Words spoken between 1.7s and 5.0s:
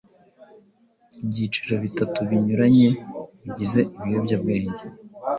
bitatu binyuranye bigize ibiyobyabwenge